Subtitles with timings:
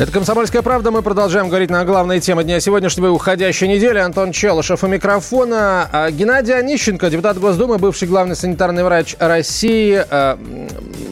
[0.00, 0.90] Это «Комсомольская правда».
[0.90, 3.98] Мы продолжаем говорить на главные темы дня сегодняшнего и уходящей недели.
[3.98, 5.90] Антон Челышев у микрофона.
[5.92, 10.38] А Геннадий Онищенко, депутат Госдумы, бывший главный санитарный врач России, а,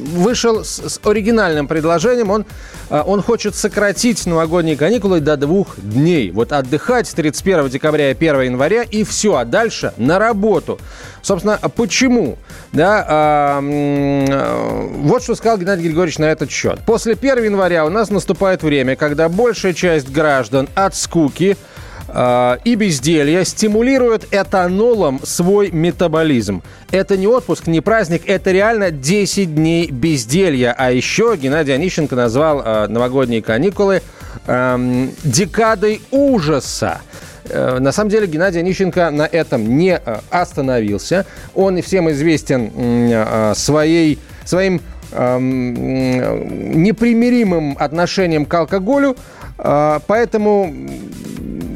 [0.09, 2.31] вышел с, с оригинальным предложением.
[2.31, 2.47] Он,
[2.91, 6.31] а, он хочет сократить новогодние каникулы до двух дней.
[6.31, 9.37] Вот отдыхать с 31 декабря и 1 января и все.
[9.37, 10.79] А дальше на работу.
[11.23, 12.39] Собственно, почему?
[12.73, 16.81] Да, а, м, вот что сказал Геннадий Григорьевич на этот счет.
[16.87, 21.78] После 1 января у нас наступает время, когда большая часть граждан от скуки э,
[22.11, 26.63] и безделья стимулирует этанолом свой метаболизм.
[26.91, 30.75] Это не отпуск, не праздник, это реально 10 дней безделья.
[30.77, 34.01] А еще Геннадий Онищенко назвал э, новогодние каникулы
[34.47, 37.03] эм, декадой ужаса.
[37.49, 41.27] Э, На самом деле Геннадий Онищенко на этом не э, остановился.
[41.55, 44.81] Он и всем известен э, своей, своим
[45.13, 49.17] эм, непримиримым отношением к алкоголю.
[49.57, 50.73] Поэтому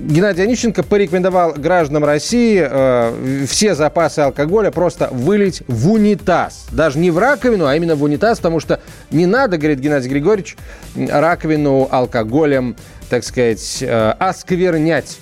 [0.05, 6.69] Геннадий Онищенко порекомендовал гражданам России э, все запасы алкоголя просто вылить в унитаз.
[6.72, 8.80] Даже не в раковину, а именно в унитаз, потому что
[9.12, 10.56] не надо, говорит Геннадий Григорьевич,
[10.97, 12.75] раковину алкоголем,
[13.11, 15.20] так сказать, э, осквернять.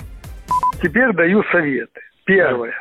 [0.83, 2.01] Теперь даю советы.
[2.25, 2.73] Первое.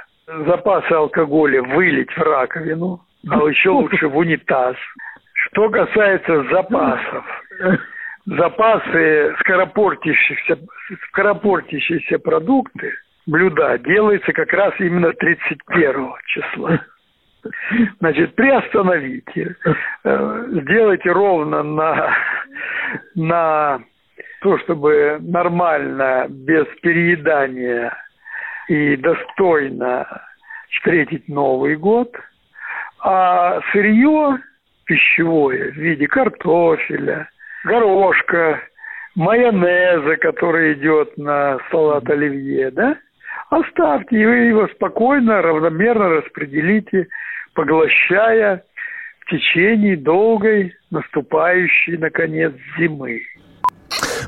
[0.48, 4.76] Запасы алкоголя вылить в раковину, а еще лучше в унитаз.
[5.34, 7.26] Что касается запасов.
[8.26, 10.60] Запасы скоропортящихся,
[11.10, 12.94] скоропортящиеся продукты,
[13.26, 16.80] блюда, делается как раз именно 31 числа.
[18.00, 19.56] Значит, приостановите,
[20.04, 22.14] э, сделайте ровно на,
[23.16, 23.80] на
[24.42, 27.96] то, чтобы нормально, без переедания
[28.68, 30.06] и достойно
[30.72, 32.14] встретить Новый год,
[33.00, 34.40] а сырье
[34.86, 37.30] пищевое в виде картофеля,
[37.66, 38.62] горошка,
[39.16, 42.98] майонеза, который идет на салат оливье, да,
[43.50, 47.08] оставьте, и вы его спокойно, равномерно распределите,
[47.54, 48.64] поглощая
[49.22, 53.22] в течение долгой наступающей, наконец, зимы.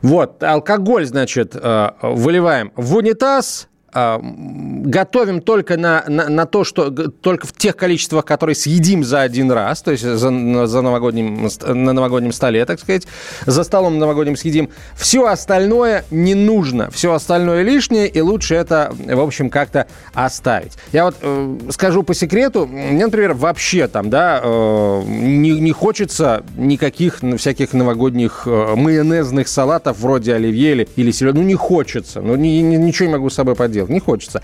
[0.04, 7.48] Вот, алкоголь, значит, э, выливаем в унитаз, готовим только на, на, на то, что только
[7.48, 10.18] в тех количествах, которые съедим за один раз, то есть за,
[10.68, 13.08] за новогодним, на новогоднем столе, так сказать,
[13.46, 14.70] за столом новогодним съедим.
[14.96, 20.74] Все остальное не нужно, все остальное лишнее, и лучше это, в общем, как-то оставить.
[20.92, 26.44] Я вот э, скажу по секрету, мне, например, вообще там, да, э, не, не хочется
[26.56, 31.40] никаких всяких новогодних э, майонезных салатов вроде оливье или, или селедки.
[31.40, 32.22] Ну, не хочется.
[32.22, 33.81] Ну, ни, ничего не могу с собой поделать.
[33.88, 34.42] Не хочется.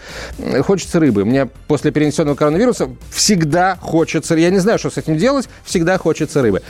[0.62, 1.26] Хочется рыбы.
[1.26, 4.36] Мне после перенесенного коронавируса всегда хочется...
[4.36, 5.50] Я не знаю, что с этим делать.
[5.66, 6.62] Всегда хочется рыбы.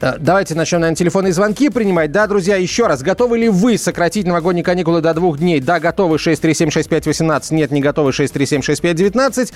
[0.00, 2.10] Давайте начнем, наверное, телефонные звонки принимать.
[2.10, 5.60] Да, друзья, еще раз, готовы ли вы сократить новогодние каникулы до двух дней?
[5.60, 9.52] Да, готовы 6376518, нет, не готовы 6376519.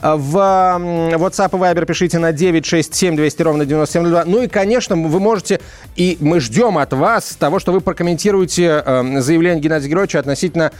[0.00, 4.24] В WhatsApp и Viber пишите на 967 200 ровно 9702.
[4.26, 5.58] Ну и, конечно, вы можете,
[5.96, 8.84] и мы ждем от вас того, что вы прокомментируете
[9.18, 10.70] заявление Геннадия Георгиевича относительно,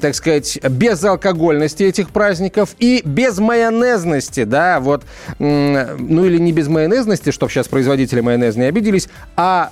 [0.00, 5.04] так сказать, безалкогольности этих праздников и без майонезности, да, вот,
[5.38, 9.70] ну или не без майонезности, чтобы сейчас производители майонеза не обиделись, а,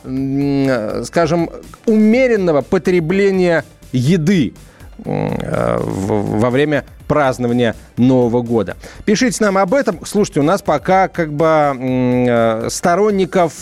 [1.05, 1.51] скажем,
[1.87, 4.55] умеренного потребления еды
[4.99, 8.77] во время празднования Нового года.
[9.05, 10.01] Пишите нам об этом.
[10.07, 13.53] Слушайте, у нас пока как бы сторонников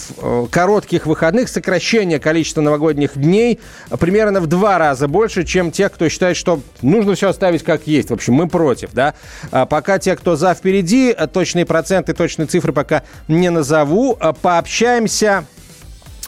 [0.50, 3.58] коротких выходных, сокращения количества новогодних дней
[3.98, 8.10] примерно в два раза больше, чем тех, кто считает, что нужно все оставить как есть.
[8.10, 9.14] В общем, мы против, да.
[9.50, 14.16] А пока те, кто за впереди, точные проценты, точные цифры пока не назову.
[14.40, 15.44] Пообщаемся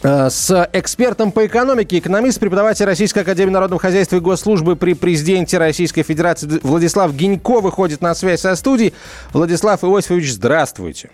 [0.05, 6.03] с экспертом по экономике, экономист, преподаватель Российской Академии Народного Хозяйства и Госслужбы при президенте Российской
[6.03, 8.93] Федерации Владислав Гинько выходит на связь со студией.
[9.33, 11.11] Владислав Иосифович, здравствуйте.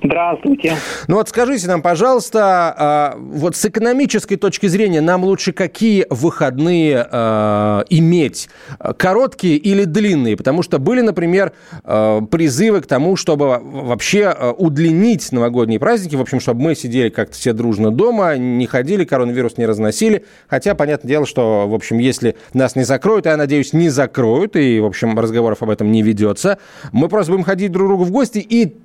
[0.00, 0.76] Здравствуйте.
[1.08, 7.04] Ну вот скажите нам, пожалуйста, а, вот с экономической точки зрения нам лучше какие выходные
[7.10, 8.48] а, иметь?
[8.96, 10.36] Короткие или длинные?
[10.36, 11.52] Потому что были, например,
[11.82, 17.34] а, призывы к тому, чтобы вообще удлинить новогодние праздники, в общем, чтобы мы сидели как-то
[17.34, 20.24] все дружно дома, не ходили, коронавирус не разносили.
[20.46, 24.78] Хотя, понятное дело, что, в общем, если нас не закроют, я надеюсь, не закроют, и,
[24.78, 26.58] в общем, разговоров об этом не ведется,
[26.92, 28.76] мы просто будем ходить друг к другу в гости и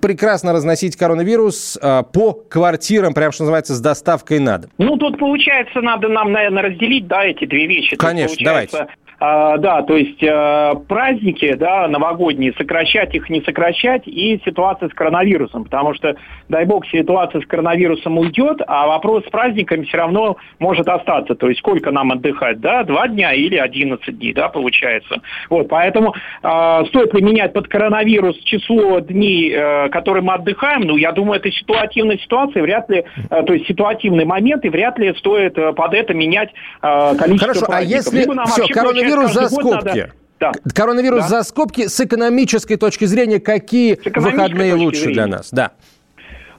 [0.00, 4.70] прекрасно разносить коронавирус э, по квартирам, прям что называется, с доставкой на дом?
[4.78, 7.96] Ну, тут получается, надо нам, наверное, разделить, да, эти две вещи.
[7.96, 8.86] Конечно, давайте.
[9.18, 14.92] А, да, то есть э, праздники, да, новогодние, сокращать их, не сокращать, и ситуация с
[14.92, 16.16] коронавирусом, потому что,
[16.50, 21.48] дай бог, ситуация с коронавирусом уйдет, а вопрос с праздниками все равно может остаться, то
[21.48, 25.22] есть сколько нам отдыхать, да, два дня или 11 дней, да, получается.
[25.48, 30.96] Вот, поэтому э, стоит ли менять под коронавирус число дней, э, которые мы отдыхаем, ну,
[30.98, 35.14] я думаю, это ситуативная ситуация, вряд ли, э, то есть ситуативный момент, и вряд ли
[35.14, 36.50] стоит э, под это менять
[36.82, 38.12] э, количество Хорошо, праздников.
[38.12, 38.26] а если...
[38.46, 40.12] Все, коронавирус коронавирус за скобки.
[40.40, 40.52] Да.
[40.74, 41.28] Коронавирус да.
[41.28, 45.14] за скобки с экономической точки зрения, какие выходные лучше зрения.
[45.14, 45.48] для нас?
[45.50, 45.72] Да.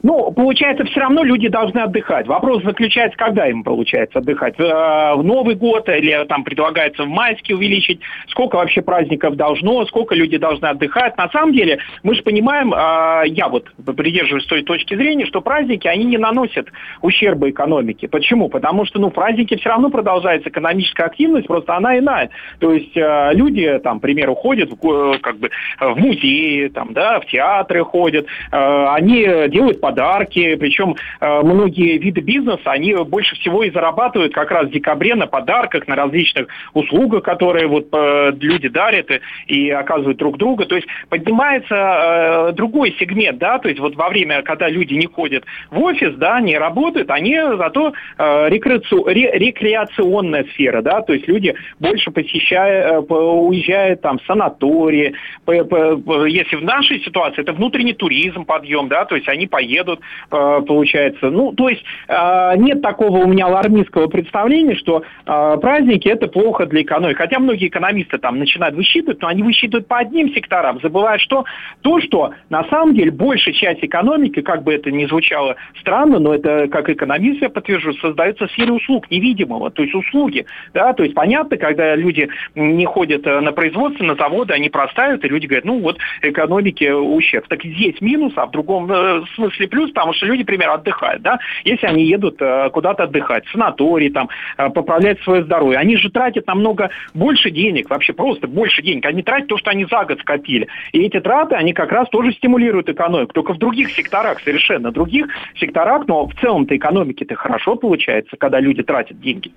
[0.03, 2.27] Ну, получается, все равно люди должны отдыхать.
[2.27, 4.55] Вопрос заключается, когда им получается отдыхать.
[4.59, 10.15] Э, в Новый год или там предлагается в майске увеличить, сколько вообще праздников должно, сколько
[10.15, 11.17] люди должны отдыхать.
[11.17, 13.65] На самом деле, мы же понимаем, э, я вот
[13.95, 16.67] придерживаюсь той точки зрения, что праздники, они не наносят
[17.01, 18.07] ущерба экономике.
[18.07, 18.49] Почему?
[18.49, 22.29] Потому что, ну, праздники все равно продолжается экономическая активность, просто она иная.
[22.59, 25.49] То есть э, люди, там, к примеру, ходят в, как бы
[25.79, 32.71] в музеи, там, да, в театры ходят, они делают подарки, причем э, многие виды бизнеса,
[32.71, 37.67] они больше всего и зарабатывают как раз в декабре на подарках, на различных услугах, которые
[37.67, 39.07] вот э, люди дарят
[39.47, 40.65] и, оказывают друг друга.
[40.65, 45.07] То есть поднимается э, другой сегмент, да, то есть вот во время, когда люди не
[45.07, 48.95] ходят в офис, да, не работают, они зато рекреаци...
[49.05, 49.31] ре...
[49.39, 55.13] рекреационная сфера, да, то есть люди больше посещают, уезжают там в санатории.
[55.47, 59.99] Если в нашей ситуации это внутренний туризм, подъем, да, то есть они поедут едут,
[60.31, 61.29] э, получается.
[61.29, 66.65] Ну, то есть э, нет такого у меня алармистского представления, что э, праздники это плохо
[66.65, 67.17] для экономики.
[67.17, 71.45] Хотя многие экономисты там начинают высчитывать, но они высчитывают по одним секторам, забывая, что
[71.81, 76.33] то, что на самом деле большая часть экономики, как бы это ни звучало странно, но
[76.33, 80.45] это как экономист я подтвержу, создается в сфере услуг невидимого, то есть услуги.
[80.73, 80.93] Да?
[80.93, 85.47] То есть понятно, когда люди не ходят на производство, на заводы, они простают, и люди
[85.47, 87.47] говорят, ну вот экономике ущерб.
[87.47, 88.87] Так здесь минус, а в другом
[89.35, 93.51] смысле плюс, потому что люди, например, отдыхают, да, если они едут э, куда-то отдыхать, в
[93.51, 98.81] санаторий, там, э, поправлять свое здоровье, они же тратят намного больше денег, вообще просто больше
[98.81, 100.67] денег, они тратят то, что они за год скопили.
[100.91, 105.27] И эти траты, они как раз тоже стимулируют экономику, только в других секторах, совершенно других
[105.59, 109.51] секторах, но в целом-то экономике-то хорошо получается, когда люди тратят деньги.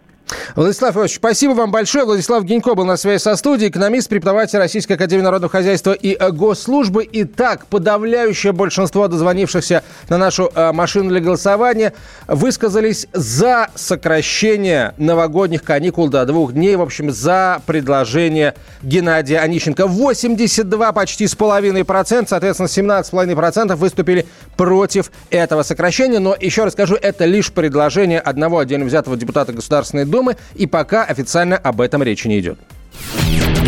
[0.54, 2.04] Владислав Иванович, спасибо вам большое.
[2.04, 7.08] Владислав Генько был на связи со студией, экономист, преподаватель Российской Академии Народного Хозяйства и Госслужбы.
[7.12, 11.92] Итак, подавляющее большинство дозвонившихся на нашу э, машину для голосования
[12.26, 16.76] высказались за сокращение новогодних каникул до двух дней.
[16.76, 19.86] В общем, за предложение Геннадия Онищенко.
[19.86, 24.26] 82 почти с половиной процент, соответственно, 17,5 процентов выступили
[24.56, 26.18] против этого сокращения.
[26.18, 31.04] Но еще раз скажу, это лишь предложение одного отдельно взятого депутата Государственной Думы, и пока
[31.04, 32.58] официально об этом речи не идет.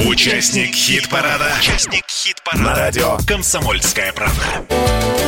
[0.07, 1.53] Участник хит-парада.
[1.59, 2.65] Участник хит-парада.
[2.65, 5.22] На радио «Комсомольская правда».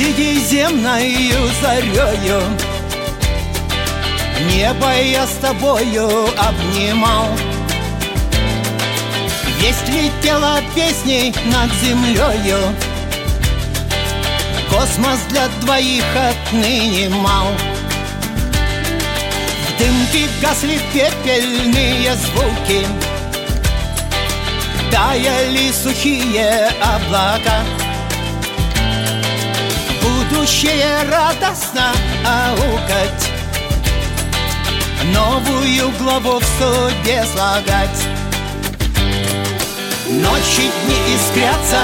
[0.00, 2.42] Майской сидиземною зарею
[4.50, 7.28] Небо я с тобою обнимал.
[9.58, 12.58] Весть летела песней над землею
[14.70, 17.48] Космос для двоих отныне мал.
[19.66, 22.86] В дымке гасли пепельные звуки.
[24.90, 27.62] Таяли сухие облака
[30.40, 31.92] Будущее радостно
[32.24, 33.30] аукать.
[35.12, 38.02] Новую главу в суде слагать.
[40.08, 41.82] Ночи дни искрятся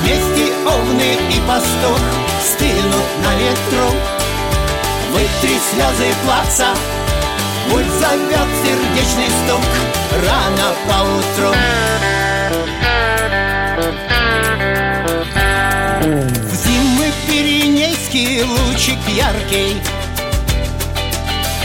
[0.00, 1.98] Вместе овны и пастух.
[2.40, 3.98] Стынут на ветру
[5.12, 6.68] Вытри слезы плаца.
[7.68, 9.66] Пульс зовет сердечный стук
[10.24, 11.52] Рано поутру.
[12.80, 12.85] В
[18.16, 19.76] пиренейский лучик яркий.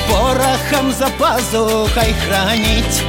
[0.09, 3.03] Порохом за пазухой хранить.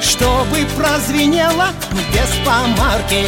[0.00, 1.68] Чтобы прозвенело
[2.12, 3.26] без помарки.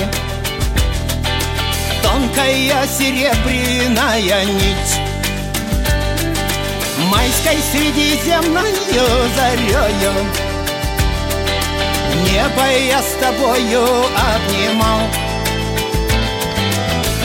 [2.02, 5.00] Тонкая серебряная нить.
[7.11, 8.75] Майской средиземною
[9.37, 10.12] зарею.
[12.25, 15.24] Небо я с тобою обнимал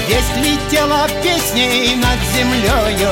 [0.10, 3.12] Здесь летела песней над землею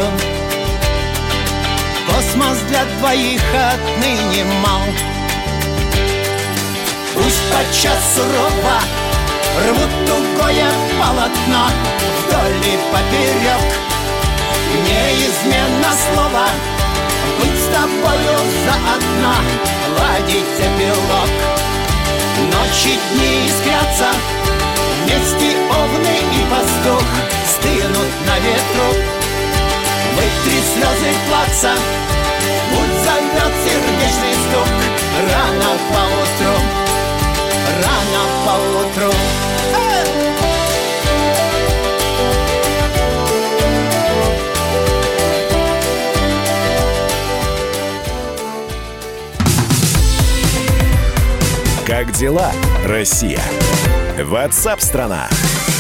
[2.08, 4.82] Космос для двоих отныне мал.
[7.14, 8.82] Пусть подчас сурово
[9.68, 11.70] Рвут тугое полотно
[12.18, 13.68] Вдоль и поперек
[14.82, 16.48] Неизменно слово
[17.40, 19.36] Быть с тобою заодно
[20.00, 21.30] Ладить эпилог
[22.52, 24.37] Ночи, дни искрятся
[25.70, 27.08] овны и пастух
[27.46, 28.90] Стынут на ветру.
[30.16, 31.74] Вытри слезы плаца
[32.70, 34.70] Путь зовет сердечный стук.
[35.32, 36.88] Рано поутру
[37.84, 39.14] Рано поутру.
[51.88, 52.52] Как дела,
[52.86, 53.42] Россия?
[54.24, 55.30] Ватсап-страна!
[55.30, 55.77] страна